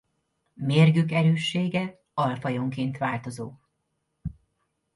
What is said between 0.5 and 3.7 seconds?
Mérgük erőssége alfajonként változó.